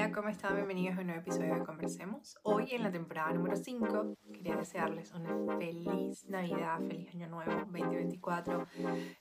Hola, 0.00 0.12
¿cómo 0.12 0.30
están? 0.30 0.54
Bienvenidos 0.54 0.96
a 0.96 1.00
un 1.02 1.08
nuevo 1.08 1.20
episodio 1.20 1.56
de 1.56 1.62
Conversemos. 1.62 2.38
Hoy 2.42 2.68
en 2.72 2.84
la 2.84 2.90
temporada 2.90 3.34
número 3.34 3.54
5 3.54 4.16
quería 4.32 4.56
desearles 4.56 5.12
una 5.12 5.58
feliz 5.58 6.24
Navidad, 6.24 6.78
feliz 6.78 7.14
Año 7.14 7.28
Nuevo 7.28 7.52
2024. 7.54 8.66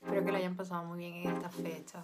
Espero 0.02 0.24
que 0.24 0.32
lo 0.32 0.38
hayan 0.38 0.56
pasado 0.56 0.86
muy 0.86 1.00
bien 1.00 1.16
en 1.16 1.36
esta 1.36 1.50
fecha. 1.50 2.02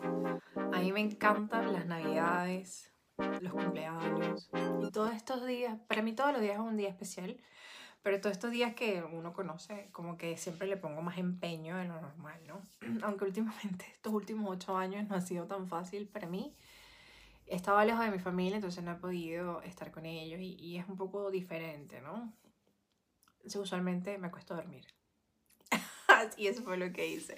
A 0.74 0.80
mí 0.82 0.92
me 0.92 1.00
encantan 1.00 1.72
las 1.72 1.86
Navidades, 1.86 2.92
los 3.40 3.54
cumpleaños 3.54 4.52
y 4.82 4.92
todos 4.92 5.14
estos 5.14 5.46
días. 5.46 5.80
Para 5.88 6.02
mí 6.02 6.12
todos 6.12 6.34
los 6.34 6.42
días 6.42 6.56
es 6.56 6.62
un 6.62 6.76
día 6.76 6.90
especial, 6.90 7.38
pero 8.04 8.20
todos 8.20 8.34
estos 8.34 8.52
días 8.52 8.76
que 8.76 9.02
uno 9.04 9.32
conoce, 9.32 9.88
como 9.94 10.18
que 10.18 10.36
siempre 10.36 10.68
le 10.68 10.76
pongo 10.76 11.02
más 11.02 11.18
empeño 11.18 11.78
de 11.78 11.86
lo 11.86 12.02
normal, 12.02 12.42
¿no? 12.46 12.62
Aunque 13.04 13.24
últimamente, 13.24 13.86
estos 13.94 14.12
últimos 14.12 14.50
ocho 14.50 14.76
años 14.76 15.08
no 15.08 15.16
ha 15.16 15.22
sido 15.22 15.46
tan 15.46 15.66
fácil 15.66 16.10
para 16.10 16.28
mí 16.28 16.54
estaba 17.48 17.86
lejos 17.86 18.06
de 18.06 18.12
mi 18.12 18.20
familia, 18.20 18.56
entonces 18.56 18.84
no 18.84 18.92
he 18.92 18.96
podido 18.96 19.62
estar 19.62 19.92
con 19.92 20.06
ellos 20.06 20.40
y, 20.42 20.78
es 20.78 20.88
un 20.88 20.96
poco 20.96 21.32
diferente, 21.32 22.02
¿no? 22.02 22.34
usualmente 23.56 24.18
me 24.18 24.28
acuesto 24.28 24.56
a 24.56 24.58
dormir. 24.58 24.86
y 26.38 26.48
eso 26.48 26.64
fue 26.64 26.78
lo 26.78 26.92
que 26.92 27.08
hice. 27.08 27.38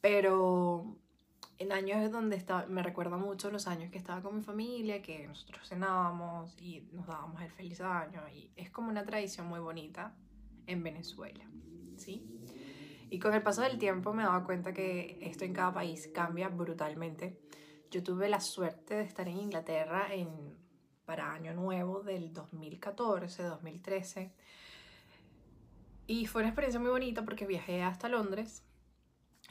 Pero 0.00 0.96
en 1.58 1.72
años 1.72 2.10
donde 2.10 2.36
estaba, 2.36 2.66
me 2.66 2.82
recuerda 2.82 3.16
mucho 3.16 3.50
los 3.50 3.68
años 3.68 3.90
que 3.90 3.98
estaba 3.98 4.20
con 4.20 4.36
mi 4.36 4.42
familia, 4.42 5.00
que 5.00 5.28
nosotros 5.28 5.68
cenábamos 5.68 6.60
y 6.60 6.88
nos 6.92 7.06
dábamos 7.06 7.40
el 7.40 7.50
feliz 7.50 7.80
año. 7.80 8.20
Y 8.34 8.50
es 8.56 8.70
como 8.70 8.88
una 8.88 9.04
tradición 9.04 9.46
muy 9.46 9.60
bonita 9.60 10.14
en 10.66 10.82
Venezuela, 10.82 11.44
¿sí? 11.96 12.26
Y 13.10 13.18
con 13.18 13.32
el 13.32 13.42
paso 13.42 13.62
del 13.62 13.78
tiempo 13.78 14.12
me 14.12 14.22
daba 14.22 14.44
cuenta 14.44 14.74
que 14.74 15.18
esto 15.22 15.44
en 15.44 15.52
cada 15.52 15.72
país 15.72 16.10
cambia 16.12 16.48
brutalmente 16.48 17.38
yo 17.90 18.02
tuve 18.02 18.28
la 18.28 18.40
suerte 18.40 18.94
de 18.94 19.02
estar 19.02 19.28
en 19.28 19.38
Inglaterra 19.38 20.08
en, 20.12 20.28
para 21.04 21.32
Año 21.32 21.54
Nuevo 21.54 22.02
del 22.02 22.32
2014, 22.32 23.42
2013. 23.42 24.32
Y 26.06 26.26
fue 26.26 26.42
una 26.42 26.50
experiencia 26.50 26.80
muy 26.80 26.90
bonita 26.90 27.24
porque 27.24 27.46
viajé 27.46 27.82
hasta 27.82 28.08
Londres. 28.08 28.64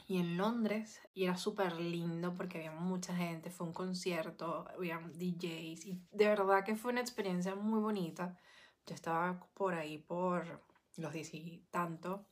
Y 0.06 0.18
en 0.18 0.36
Londres, 0.38 1.00
y 1.14 1.24
era 1.24 1.36
súper 1.36 1.76
lindo 1.76 2.34
porque 2.34 2.58
había 2.58 2.72
mucha 2.72 3.14
gente, 3.14 3.50
fue 3.50 3.66
un 3.66 3.74
concierto, 3.74 4.66
había 4.74 4.98
DJs, 4.98 5.84
y 5.84 6.02
de 6.12 6.28
verdad 6.28 6.64
que 6.64 6.76
fue 6.76 6.92
una 6.92 7.02
experiencia 7.02 7.54
muy 7.54 7.80
bonita. 7.80 8.38
Yo 8.86 8.94
estaba 8.94 9.38
por 9.52 9.74
ahí 9.74 9.98
por 9.98 10.64
los 10.96 11.12
diez 11.12 11.34
y 11.34 11.66
tanto. 11.70 12.26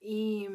Y 0.00 0.48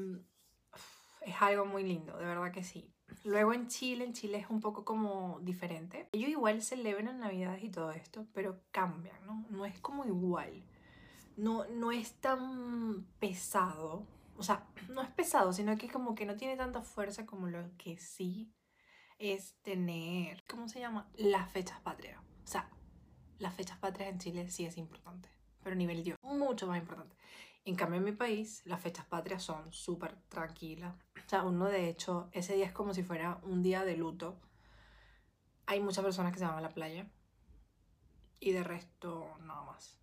es 1.26 1.36
algo 1.42 1.66
muy 1.66 1.84
lindo, 1.84 2.18
de 2.18 2.26
verdad 2.26 2.52
que 2.52 2.64
sí. 2.64 2.90
Luego 3.24 3.54
en 3.54 3.68
Chile, 3.68 4.06
en 4.06 4.14
Chile 4.14 4.40
es 4.40 4.50
un 4.50 4.60
poco 4.60 4.84
como 4.84 5.40
diferente. 5.42 6.10
Ellos 6.12 6.30
igual 6.30 6.62
celebran 6.62 7.20
Navidades 7.20 7.64
y 7.64 7.70
todo 7.70 7.92
esto, 7.92 8.26
pero 8.34 8.60
cambian, 8.72 9.26
¿no? 9.26 9.46
No 9.50 9.66
es 9.66 9.80
como 9.80 10.06
igual. 10.06 10.64
No, 11.38 11.66
no 11.66 11.92
es 11.92 12.14
tan 12.16 13.06
pesado. 13.20 14.06
O 14.36 14.44
sea, 14.44 14.66
no 14.90 15.02
es 15.02 15.10
pesado, 15.10 15.54
sino 15.54 15.78
que 15.78 15.90
como 15.90 16.16
que 16.16 16.26
no 16.26 16.36
tiene 16.36 16.58
tanta 16.58 16.82
fuerza 16.82 17.26
como 17.26 17.48
lo 17.48 17.76
que 17.78 17.98
sí 17.98 18.52
es 19.20 19.56
tener, 19.62 20.44
¿cómo 20.48 20.68
se 20.68 20.80
llama? 20.80 21.10
Las 21.16 21.52
fechas 21.52 21.80
patrias. 21.82 22.20
O 22.44 22.48
sea, 22.48 22.70
las 23.40 23.54
fechas 23.54 23.78
patrias 23.78 24.10
en 24.10 24.20
Chile 24.20 24.50
sí 24.50 24.66
es 24.66 24.78
importante, 24.78 25.30
pero 25.62 25.74
a 25.74 25.78
nivel 25.78 26.04
Dios, 26.04 26.18
mucho 26.22 26.68
más 26.68 26.80
importante. 26.80 27.16
En 27.66 27.76
cambio, 27.76 28.00
en 28.00 28.04
mi 28.04 28.12
país, 28.12 28.62
las 28.66 28.82
fechas 28.82 29.06
patrias 29.06 29.42
son 29.42 29.72
súper 29.72 30.16
tranquilas. 30.28 30.96
O 31.26 31.30
sea, 31.30 31.44
uno 31.44 31.68
de 31.68 31.90
hecho, 31.90 32.30
ese 32.34 32.56
día 32.56 32.66
es 32.66 32.74
como 32.74 32.94
si 32.94 33.04
fuera 33.04 33.40
un 33.44 33.64
día 33.64 33.86
de 33.86 33.96
luto. 33.96 34.38
Hay 35.66 35.80
muchas 35.80 36.04
personas 36.04 36.34
que 36.34 36.40
se 36.40 36.46
van 36.46 36.58
a 36.58 36.62
la 36.62 36.70
playa 36.70 37.08
y 38.40 38.52
de 38.52 38.64
resto 38.64 39.38
nada 39.46 39.64
más. 39.64 39.98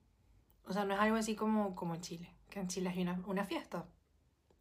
O 0.65 0.73
sea, 0.73 0.85
no 0.85 0.95
es 0.95 1.01
algo 1.01 1.17
así 1.17 1.37
como, 1.37 1.75
como 1.75 1.95
en 1.95 2.01
Chile, 2.01 2.35
que 2.49 2.61
en 2.61 2.69
Chile 2.69 2.89
hay 2.89 3.03
una, 3.03 3.23
una 3.27 3.45
fiesta, 3.45 3.87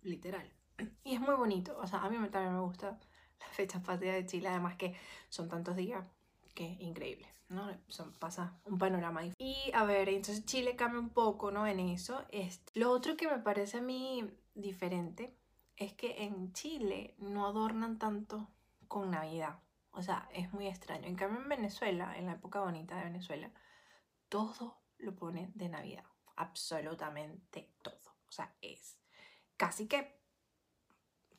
literal. 0.01 0.51
Y 1.03 1.15
es 1.15 1.21
muy 1.21 1.35
bonito, 1.35 1.77
o 1.77 1.87
sea, 1.87 1.99
a 1.99 2.09
mí 2.09 2.17
también 2.29 2.53
me 2.53 2.61
gusta 2.61 2.99
las 3.39 3.49
fechas 3.51 3.81
patrias 3.81 4.15
de 4.15 4.25
Chile, 4.25 4.49
además 4.49 4.75
que 4.75 4.95
son 5.29 5.47
tantos 5.47 5.75
días 5.75 6.05
increíble. 6.63 7.27
¿no? 7.49 7.67
Son, 7.87 8.13
pasa 8.13 8.59
un 8.65 8.77
panorama 8.77 9.21
Y 9.37 9.71
a 9.73 9.83
ver, 9.83 10.09
entonces 10.09 10.45
Chile 10.45 10.75
cambia 10.75 10.99
un 10.99 11.09
poco, 11.09 11.51
¿no? 11.51 11.67
En 11.67 11.79
eso. 11.79 12.25
Este, 12.29 12.79
lo 12.79 12.91
otro 12.91 13.17
que 13.17 13.27
me 13.27 13.39
parece 13.39 13.77
a 13.77 13.81
mí 13.81 14.29
diferente 14.53 15.35
es 15.75 15.93
que 15.93 16.23
en 16.23 16.53
Chile 16.53 17.15
no 17.17 17.47
adornan 17.47 17.97
tanto 17.97 18.49
con 18.87 19.11
Navidad. 19.11 19.59
O 19.91 20.03
sea, 20.03 20.29
es 20.33 20.53
muy 20.53 20.67
extraño. 20.67 21.07
En 21.07 21.15
cambio, 21.15 21.41
en 21.41 21.49
Venezuela, 21.49 22.15
en 22.17 22.27
la 22.27 22.33
época 22.33 22.61
bonita 22.61 22.95
de 22.97 23.05
Venezuela, 23.05 23.51
todo 24.29 24.81
lo 24.97 25.15
ponen 25.15 25.51
de 25.55 25.69
Navidad. 25.69 26.05
Absolutamente 26.35 27.73
todo. 27.81 28.15
O 28.27 28.31
sea, 28.31 28.53
es 28.61 28.97
casi 29.57 29.87
que 29.87 30.18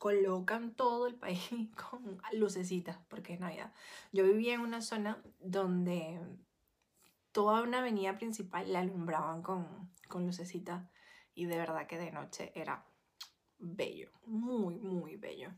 colocan 0.00 0.74
todo 0.74 1.06
el 1.06 1.14
país 1.14 1.50
con 1.76 2.22
lucecitas, 2.32 2.96
porque 3.08 3.34
es 3.34 3.40
Navidad. 3.40 3.70
Yo 4.12 4.24
vivía 4.24 4.54
en 4.54 4.62
una 4.62 4.80
zona 4.80 5.22
donde 5.38 6.18
toda 7.32 7.62
una 7.62 7.80
avenida 7.80 8.16
principal 8.16 8.72
la 8.72 8.80
alumbraban 8.80 9.42
con, 9.42 9.92
con 10.08 10.24
lucecitas 10.24 10.88
y 11.34 11.44
de 11.44 11.58
verdad 11.58 11.86
que 11.86 11.98
de 11.98 12.12
noche 12.12 12.50
era 12.54 12.86
bello, 13.58 14.10
muy, 14.24 14.78
muy 14.78 15.16
bello 15.16 15.52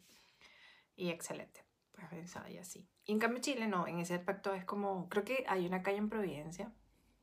y 0.97 1.11
excelente. 1.11 1.65
Pues 2.11 2.35
y 2.51 2.59
así. 2.59 2.89
Y 3.05 3.13
en 3.13 3.21
cambio 3.21 3.41
Chile 3.41 3.69
no, 3.69 3.87
en 3.87 4.01
ese 4.01 4.15
aspecto 4.15 4.53
es 4.55 4.65
como, 4.65 5.09
creo 5.09 5.25
que 5.25 5.45
hay 5.47 5.67
una 5.67 5.85
calle 5.85 5.99
en 5.99 6.09
Providencia, 6.09 6.73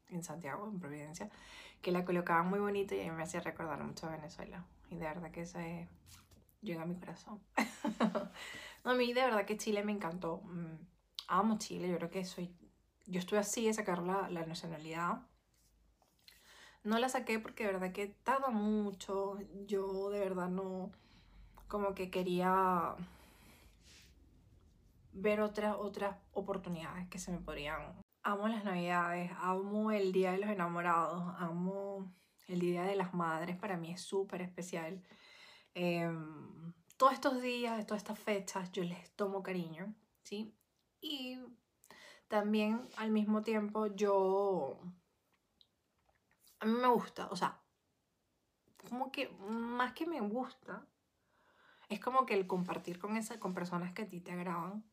en 0.07 0.23
Santiago, 0.23 0.69
en 0.69 0.79
Providencia, 0.79 1.29
que 1.81 1.91
la 1.91 2.05
colocaban 2.05 2.47
muy 2.47 2.59
bonito 2.59 2.95
y 2.95 3.01
a 3.01 3.11
mí 3.11 3.11
me 3.11 3.23
hacía 3.23 3.41
recordar 3.41 3.83
mucho 3.83 4.09
Venezuela. 4.09 4.65
Y 4.89 4.95
de 4.95 5.05
verdad 5.05 5.31
que 5.31 5.41
eso 5.41 5.59
es 5.59 5.89
llega 6.61 6.83
a 6.83 6.85
mi 6.85 6.95
corazón. 6.95 7.41
no, 8.83 8.91
a 8.91 8.93
mí 8.93 9.13
de 9.13 9.21
verdad 9.21 9.45
que 9.45 9.57
Chile 9.57 9.83
me 9.83 9.91
encantó. 9.91 10.41
Mm, 10.43 10.77
amo 11.27 11.57
Chile, 11.57 11.89
yo 11.89 11.97
creo 11.97 12.09
que 12.09 12.25
soy... 12.25 12.55
Yo 13.05 13.19
estoy 13.19 13.39
así 13.39 13.65
de 13.65 13.73
sacar 13.73 14.03
la, 14.03 14.29
la 14.29 14.45
nacionalidad. 14.45 15.23
No 16.83 16.99
la 16.99 17.09
saqué 17.09 17.39
porque 17.39 17.65
de 17.65 17.73
verdad 17.73 17.91
que 17.91 18.07
tarda 18.07 18.49
mucho. 18.49 19.37
Yo 19.65 20.09
de 20.09 20.19
verdad 20.19 20.49
no... 20.49 20.91
Como 21.67 21.93
que 21.93 22.09
quería 22.09 22.95
ver 25.13 25.41
otras, 25.41 25.75
otras 25.77 26.15
oportunidades 26.33 27.07
que 27.09 27.19
se 27.19 27.31
me 27.31 27.39
podrían. 27.39 27.93
Amo 28.23 28.47
las 28.47 28.63
navidades, 28.63 29.31
amo 29.39 29.91
el 29.91 30.11
Día 30.11 30.31
de 30.31 30.39
los 30.39 30.49
Enamorados, 30.49 31.35
amo 31.37 32.11
el 32.47 32.59
Día 32.59 32.83
de 32.83 32.95
las 32.95 33.13
Madres, 33.13 33.55
para 33.57 33.77
mí 33.77 33.91
es 33.91 34.01
súper 34.01 34.41
especial. 34.41 35.01
Em, 35.73 36.73
todos 36.97 37.13
estos 37.13 37.41
días, 37.41 37.85
todas 37.85 38.03
estas 38.03 38.19
fechas, 38.19 38.71
yo 38.71 38.83
les 38.83 39.11
tomo 39.15 39.41
cariño, 39.43 39.93
¿sí? 40.23 40.53
Y 41.01 41.39
también 42.27 42.87
al 42.97 43.11
mismo 43.11 43.41
tiempo 43.41 43.87
yo... 43.87 44.79
A 46.59 46.65
mí 46.65 46.73
me 46.73 46.87
gusta, 46.89 47.27
o 47.31 47.37
sea, 47.37 47.61
como 48.89 49.11
que 49.11 49.29
más 49.29 49.93
que 49.93 50.05
me 50.05 50.19
gusta, 50.19 50.85
es 51.87 51.99
como 51.99 52.25
que 52.25 52.33
el 52.33 52.47
compartir 52.47 52.99
con, 52.99 53.15
esa, 53.15 53.39
con 53.39 53.53
personas 53.53 53.93
que 53.93 54.03
a 54.03 54.09
ti 54.09 54.19
te 54.19 54.31
agradan 54.31 54.83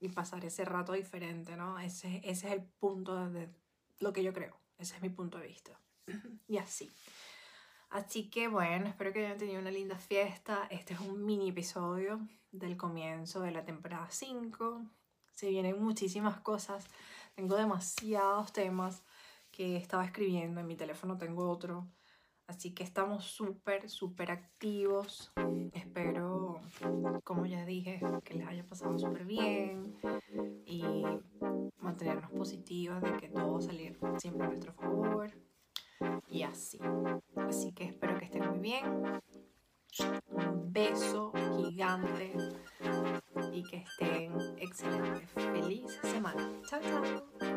y 0.00 0.08
pasar 0.08 0.44
ese 0.44 0.64
rato 0.64 0.92
diferente, 0.92 1.56
¿no? 1.56 1.78
Ese, 1.78 2.16
ese 2.18 2.48
es 2.48 2.52
el 2.52 2.62
punto 2.64 3.30
de 3.30 3.48
lo 4.00 4.12
que 4.12 4.22
yo 4.22 4.32
creo, 4.32 4.60
ese 4.76 4.96
es 4.96 5.02
mi 5.02 5.08
punto 5.08 5.38
de 5.38 5.46
vista. 5.46 5.80
y 6.48 6.58
así. 6.58 6.92
Así 7.94 8.28
que 8.28 8.48
bueno, 8.48 8.88
espero 8.88 9.12
que 9.12 9.24
hayan 9.24 9.38
tenido 9.38 9.60
una 9.60 9.70
linda 9.70 9.96
fiesta. 9.96 10.66
Este 10.68 10.94
es 10.94 11.00
un 11.00 11.24
mini 11.24 11.50
episodio 11.50 12.18
del 12.50 12.76
comienzo 12.76 13.40
de 13.40 13.52
la 13.52 13.64
temporada 13.64 14.08
5. 14.10 14.82
Se 15.30 15.48
vienen 15.48 15.80
muchísimas 15.80 16.40
cosas. 16.40 16.88
Tengo 17.36 17.54
demasiados 17.54 18.52
temas 18.52 19.04
que 19.52 19.76
estaba 19.76 20.04
escribiendo. 20.04 20.60
En 20.60 20.66
mi 20.66 20.74
teléfono 20.74 21.16
tengo 21.18 21.48
otro. 21.48 21.86
Así 22.48 22.74
que 22.74 22.82
estamos 22.82 23.26
súper, 23.26 23.88
súper 23.88 24.32
activos. 24.32 25.32
Espero, 25.72 26.60
como 27.22 27.46
ya 27.46 27.64
dije, 27.64 28.00
que 28.24 28.34
les 28.34 28.48
haya 28.48 28.66
pasado 28.66 28.98
súper 28.98 29.24
bien 29.24 29.94
y 30.66 30.82
mantenernos 31.78 32.32
positivos 32.32 33.00
de 33.02 33.16
que 33.18 33.28
todo 33.28 33.52
va 33.52 34.18
siempre 34.18 34.46
a 34.46 34.48
nuestro 34.48 34.72
favor 34.72 35.30
y 36.26 36.42
así. 36.42 36.80
Así 37.48 37.72
que 37.72 37.84
espero 37.84 38.18
que 38.18 38.24
estén 38.26 38.48
muy 38.48 38.58
bien. 38.58 39.20
Un 40.30 40.72
beso 40.72 41.32
gigante 41.56 42.32
y 43.52 43.62
que 43.62 43.78
estén 43.78 44.32
excelentes. 44.58 45.30
Feliz 45.30 45.98
semana. 46.02 46.60
Chao, 46.68 46.80
chao. 46.80 47.53